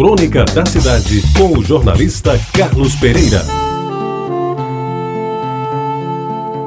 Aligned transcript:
Crônica 0.00 0.46
da 0.46 0.64
Cidade, 0.64 1.22
com 1.36 1.58
o 1.58 1.62
jornalista 1.62 2.40
Carlos 2.54 2.94
Pereira. 2.94 3.44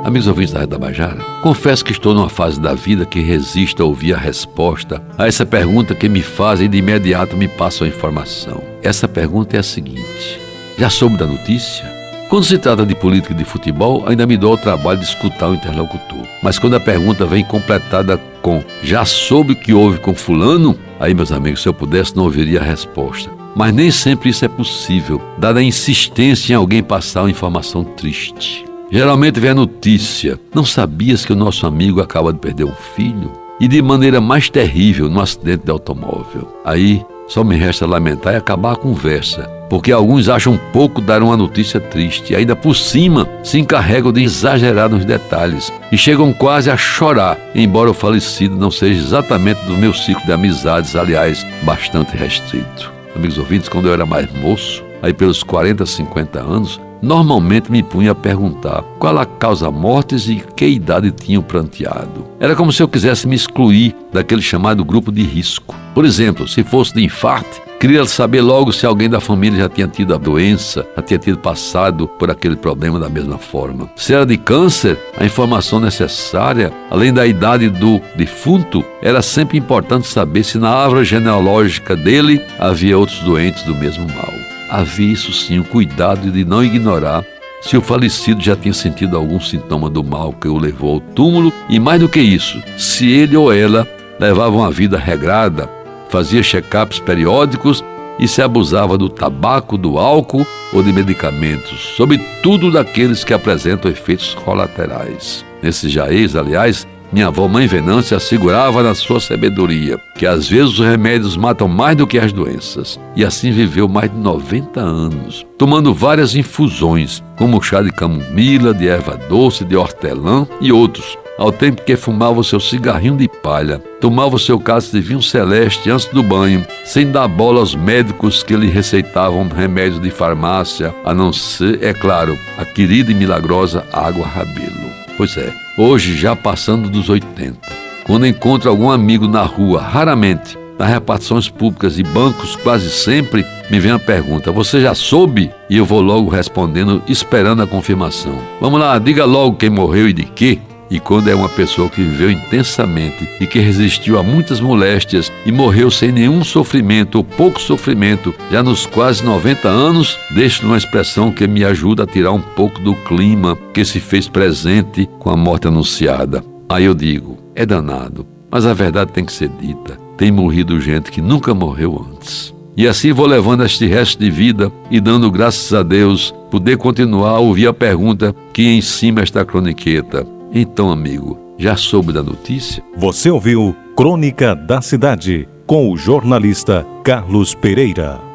Amigos 0.03 0.27
ouvintes 0.27 0.53
da 0.53 0.59
Rede 0.59 0.69
da 0.69 0.77
Bajara, 0.77 1.19
confesso 1.41 1.83
que 1.83 1.93
estou 1.93 2.13
numa 2.13 2.29
fase 2.29 2.61
da 2.61 2.75
vida 2.75 3.07
que 3.07 3.21
resisto 3.21 3.81
a 3.81 3.87
ouvir 3.87 4.13
a 4.13 4.19
resposta 4.19 5.01
a 5.17 5.25
essa 5.25 5.47
pergunta 5.47 5.95
que 5.95 6.07
me 6.07 6.21
fazem 6.21 6.67
e 6.67 6.69
de 6.69 6.77
imediato 6.77 7.35
me 7.35 7.47
passam 7.47 7.87
a 7.87 7.89
informação. 7.89 8.61
Essa 8.83 9.07
pergunta 9.07 9.57
é 9.57 9.61
a 9.61 9.63
seguinte: 9.63 10.39
Já 10.77 10.91
soube 10.91 11.17
da 11.17 11.25
notícia? 11.25 11.91
Quando 12.29 12.45
se 12.45 12.59
trata 12.59 12.85
de 12.85 12.93
política 12.93 13.33
de 13.33 13.43
futebol, 13.43 14.03
ainda 14.07 14.27
me 14.27 14.37
dou 14.37 14.53
o 14.53 14.57
trabalho 14.57 14.99
de 14.99 15.05
escutar 15.05 15.49
o 15.49 15.55
interlocutor. 15.55 16.21
Mas 16.43 16.59
quando 16.59 16.75
a 16.75 16.79
pergunta 16.79 17.25
vem 17.25 17.43
completada 17.43 18.15
com 18.43 18.61
já 18.83 19.03
soube 19.05 19.53
o 19.53 19.55
que 19.55 19.73
houve 19.73 19.99
com 19.99 20.13
fulano, 20.13 20.77
aí 20.99 21.15
meus 21.15 21.31
amigos, 21.31 21.63
se 21.63 21.67
eu 21.67 21.73
pudesse 21.73 22.15
não 22.15 22.25
ouviria 22.25 22.59
a 22.59 22.63
resposta. 22.63 23.31
Mas 23.55 23.73
nem 23.73 23.89
sempre 23.89 24.29
isso 24.29 24.45
é 24.45 24.47
possível, 24.47 25.19
dada 25.37 25.59
a 25.59 25.63
insistência 25.63 26.53
em 26.53 26.55
alguém 26.55 26.83
passar 26.83 27.21
uma 27.21 27.31
informação 27.31 27.83
triste. 27.83 28.65
Geralmente 28.91 29.39
vem 29.39 29.51
a 29.51 29.55
notícia: 29.55 30.39
não 30.53 30.65
sabias 30.65 31.25
que 31.25 31.33
o 31.33 31.35
nosso 31.35 31.65
amigo 31.65 32.01
acaba 32.01 32.31
de 32.31 32.39
perder 32.39 32.65
um 32.65 32.75
filho? 32.95 33.31
E 33.59 33.67
de 33.67 33.81
maneira 33.81 34.19
mais 34.19 34.49
terrível, 34.49 35.09
num 35.09 35.21
acidente 35.21 35.63
de 35.63 35.71
automóvel. 35.71 36.47
Aí 36.65 37.03
só 37.33 37.43
me 37.43 37.55
resta 37.55 37.87
lamentar 37.87 38.35
e 38.35 38.37
acabar 38.37 38.73
a 38.73 38.75
conversa, 38.75 39.49
porque 39.67 39.91
alguns 39.91 40.29
acham 40.29 40.55
pouco 40.71 41.01
dar 41.01 41.23
uma 41.23 41.35
notícia 41.35 41.79
triste 41.79 42.31
e 42.31 42.35
ainda 42.35 42.55
por 42.55 42.75
cima 42.75 43.27
se 43.41 43.57
encarregam 43.57 44.11
de 44.11 44.21
exagerar 44.21 44.87
nos 44.87 45.03
detalhes 45.03 45.73
e 45.91 45.97
chegam 45.97 46.31
quase 46.31 46.69
a 46.69 46.77
chorar, 46.77 47.35
embora 47.55 47.89
o 47.89 47.93
falecido 47.93 48.55
não 48.55 48.69
seja 48.69 49.01
exatamente 49.01 49.65
do 49.65 49.75
meu 49.75 49.95
ciclo 49.95 50.23
de 50.27 50.31
amizades, 50.31 50.95
aliás, 50.95 51.43
bastante 51.63 52.15
restrito. 52.15 52.93
Amigos 53.15 53.39
ouvintes, 53.39 53.67
quando 53.67 53.87
eu 53.87 53.93
era 53.93 54.05
mais 54.05 54.31
moço, 54.31 54.83
aí 55.01 55.11
pelos 55.11 55.41
40, 55.41 55.87
50 55.87 56.39
anos, 56.39 56.79
normalmente 57.03 57.69
me 57.69 57.83
punha 57.83 58.11
a 58.11 58.15
perguntar 58.15 58.81
qual 58.97 59.19
a 59.19 59.25
causa 59.25 59.69
mortes 59.69 60.29
e 60.29 60.41
que 60.55 60.65
idade 60.65 61.11
tinha 61.11 61.37
o 61.37 61.43
pranteado. 61.43 62.25
Era 62.39 62.55
como 62.55 62.71
se 62.71 62.81
eu 62.81 62.87
quisesse 62.87 63.27
me 63.27 63.35
excluir 63.35 63.93
daquele 64.11 64.41
chamado 64.41 64.85
grupo 64.85 65.11
de 65.11 65.21
risco. 65.21 65.75
Por 65.93 66.05
exemplo, 66.05 66.47
se 66.47 66.63
fosse 66.63 66.93
de 66.93 67.03
infarto, 67.03 67.61
queria 67.77 68.05
saber 68.05 68.41
logo 68.41 68.71
se 68.71 68.85
alguém 68.85 69.09
da 69.09 69.19
família 69.19 69.59
já 69.59 69.69
tinha 69.69 69.87
tido 69.87 70.13
a 70.13 70.17
doença, 70.17 70.87
já 70.95 71.01
tinha 71.01 71.19
tido 71.19 71.37
passado 71.37 72.07
por 72.07 72.31
aquele 72.31 72.55
problema 72.55 72.97
da 72.97 73.09
mesma 73.09 73.37
forma. 73.37 73.89
Se 73.97 74.13
era 74.13 74.25
de 74.25 74.37
câncer, 74.37 74.97
a 75.17 75.25
informação 75.25 75.81
necessária, 75.81 76.71
além 76.89 77.11
da 77.11 77.27
idade 77.27 77.67
do 77.67 77.99
defunto, 78.15 78.81
era 79.01 79.21
sempre 79.21 79.57
importante 79.57 80.07
saber 80.07 80.45
se 80.45 80.57
na 80.57 80.69
árvore 80.69 81.03
genealógica 81.03 81.97
dele 81.97 82.41
havia 82.57 82.97
outros 82.97 83.19
doentes 83.19 83.63
do 83.63 83.75
mesmo 83.75 84.07
mal 84.07 84.52
havia 84.73 85.13
isso 85.13 85.31
sim 85.31 85.59
o 85.59 85.63
cuidado 85.63 86.31
de 86.31 86.43
não 86.43 86.63
ignorar 86.63 87.23
se 87.61 87.77
o 87.77 87.81
falecido 87.81 88.41
já 88.41 88.55
tinha 88.55 88.73
sentido 88.73 89.15
algum 89.15 89.39
sintoma 89.39 89.87
do 89.87 90.03
mal 90.03 90.33
que 90.33 90.47
o 90.47 90.57
levou 90.57 90.95
ao 90.95 90.99
túmulo 90.99 91.53
e, 91.69 91.79
mais 91.79 91.99
do 91.99 92.09
que 92.09 92.19
isso, 92.19 92.61
se 92.75 93.09
ele 93.09 93.37
ou 93.37 93.53
ela 93.53 93.87
levavam 94.19 94.59
uma 94.59 94.71
vida 94.71 94.97
regrada, 94.97 95.69
fazia 96.09 96.41
check-ups 96.41 96.99
periódicos 96.99 97.83
e 98.19 98.27
se 98.27 98.41
abusava 98.41 98.97
do 98.97 99.09
tabaco, 99.09 99.77
do 99.77 99.99
álcool 99.99 100.45
ou 100.73 100.81
de 100.81 100.91
medicamentos, 100.91 101.93
sobretudo 101.95 102.71
daqueles 102.71 103.23
que 103.23 103.33
apresentam 103.33 103.91
efeitos 103.91 104.33
colaterais. 104.33 105.45
Nesses 105.61 105.91
jaez, 105.91 106.35
aliás, 106.35 106.87
minha 107.13 107.27
avó 107.27 107.47
Mãe 107.47 107.67
Venância 107.67 108.17
assegurava 108.17 108.81
na 108.81 108.95
sua 108.95 109.19
sabedoria 109.19 109.99
que 110.17 110.25
às 110.25 110.49
vezes 110.49 110.79
os 110.79 110.79
remédios 110.79 111.37
matam 111.37 111.67
mais 111.67 111.95
do 111.95 112.07
que 112.07 112.17
as 112.17 112.33
doenças. 112.33 112.99
E 113.15 113.23
assim 113.23 113.51
viveu 113.51 113.87
mais 113.87 114.09
de 114.09 114.17
90 114.17 114.79
anos, 114.79 115.45
tomando 115.57 115.93
várias 115.93 116.35
infusões, 116.35 117.23
como 117.37 117.61
chá 117.61 117.83
de 117.83 117.91
camomila, 117.91 118.73
de 118.73 118.87
erva 118.87 119.15
doce, 119.29 119.63
de 119.63 119.75
hortelã 119.75 120.47
e 120.59 120.71
outros, 120.71 121.15
ao 121.37 121.51
tempo 121.51 121.83
que 121.83 121.95
fumava 121.95 122.39
o 122.39 122.43
seu 122.43 122.59
cigarrinho 122.59 123.17
de 123.17 123.27
palha, 123.27 123.79
tomava 124.01 124.35
o 124.35 124.39
seu 124.39 124.59
cálice 124.59 124.91
de 124.91 125.01
vinho 125.01 125.21
celeste 125.21 125.91
antes 125.91 126.07
do 126.07 126.23
banho, 126.23 126.65
sem 126.83 127.11
dar 127.11 127.27
bola 127.27 127.59
aos 127.59 127.75
médicos 127.75 128.41
que 128.41 128.55
lhe 128.55 128.67
receitavam 128.67 129.47
remédios 129.47 130.01
de 130.01 130.09
farmácia, 130.09 130.93
a 131.05 131.13
não 131.13 131.31
ser, 131.31 131.83
é 131.83 131.93
claro, 131.93 132.37
a 132.57 132.65
querida 132.65 133.11
e 133.11 133.15
milagrosa 133.15 133.85
água 133.91 134.25
rabelo. 134.25 134.82
Pois 135.17 135.37
é, 135.37 135.53
hoje 135.77 136.17
já 136.17 136.35
passando 136.35 136.89
dos 136.89 137.09
80. 137.09 137.57
Quando 138.05 138.27
encontro 138.27 138.69
algum 138.69 138.89
amigo 138.89 139.27
na 139.27 139.43
rua, 139.43 139.81
raramente, 139.81 140.57
nas 140.77 140.89
repartições 140.89 141.47
públicas 141.49 141.97
e 141.97 142.03
bancos, 142.03 142.55
quase 142.57 142.89
sempre 142.89 143.45
me 143.69 143.79
vem 143.79 143.91
a 143.91 143.99
pergunta: 143.99 144.51
Você 144.51 144.81
já 144.81 144.93
soube? 144.93 145.51
E 145.69 145.77
eu 145.77 145.85
vou 145.85 146.01
logo 146.01 146.29
respondendo, 146.29 147.01
esperando 147.07 147.61
a 147.61 147.67
confirmação. 147.67 148.37
Vamos 148.59 148.79
lá, 148.79 148.97
diga 148.99 149.25
logo 149.25 149.55
quem 149.55 149.69
morreu 149.69 150.09
e 150.09 150.13
de 150.13 150.25
quê? 150.25 150.59
E 150.93 150.99
quando 150.99 151.27
é 151.27 151.33
uma 151.33 151.49
pessoa 151.49 151.89
que 151.89 152.03
viveu 152.03 152.29
intensamente 152.29 153.27
e 153.41 153.47
que 153.47 153.57
resistiu 153.57 154.19
a 154.19 154.21
muitas 154.21 154.59
moléstias 154.59 155.33
e 155.43 155.51
morreu 155.51 155.89
sem 155.89 156.11
nenhum 156.11 156.43
sofrimento 156.43 157.15
ou 157.15 157.23
pouco 157.23 157.59
sofrimento, 157.59 158.31
já 158.51 158.61
nos 158.61 158.85
quase 158.85 159.25
90 159.25 159.67
anos, 159.67 160.19
deixo 160.29 160.63
uma 160.63 160.77
expressão 160.77 161.31
que 161.31 161.47
me 161.47 161.65
ajuda 161.65 162.03
a 162.03 162.05
tirar 162.05 162.31
um 162.31 162.39
pouco 162.39 162.79
do 162.79 162.93
clima 162.93 163.57
que 163.73 163.83
se 163.83 163.99
fez 163.99 164.27
presente 164.27 165.09
com 165.17 165.31
a 165.31 165.35
morte 165.35 165.67
anunciada. 165.67 166.43
Aí 166.69 166.85
eu 166.85 166.93
digo: 166.93 167.39
é 167.55 167.65
danado, 167.65 168.23
mas 168.51 168.63
a 168.67 168.73
verdade 168.75 169.13
tem 169.13 169.25
que 169.25 169.33
ser 169.33 169.49
dita. 169.49 169.97
Tem 170.15 170.31
morrido 170.31 170.79
gente 170.79 171.11
que 171.11 171.21
nunca 171.21 171.55
morreu 171.55 172.05
antes. 172.07 172.53
E 172.77 172.87
assim 172.87 173.11
vou 173.11 173.25
levando 173.25 173.65
este 173.65 173.87
resto 173.87 174.19
de 174.19 174.29
vida 174.29 174.71
e 174.91 174.99
dando 174.99 175.31
graças 175.31 175.73
a 175.73 175.81
Deus 175.81 176.35
poder 176.51 176.77
continuar 176.77 177.31
a 177.31 177.39
ouvir 177.39 177.65
a 177.65 177.73
pergunta 177.73 178.35
que 178.53 178.61
em 178.61 178.81
cima 178.81 179.23
está 179.23 179.43
croniqueta. 179.43 180.23
Então, 180.55 180.91
amigo, 180.91 181.55
já 181.57 181.75
soube 181.75 182.13
da 182.13 182.21
notícia? 182.21 182.83
Você 182.95 183.31
ouviu 183.31 183.75
Crônica 183.97 184.55
da 184.55 184.83
Cidade 184.83 185.49
com 185.65 185.91
o 185.91 185.97
jornalista 185.97 186.85
Carlos 187.03 187.55
Pereira. 187.55 188.32